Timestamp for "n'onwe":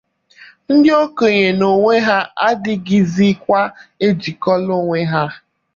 1.59-1.93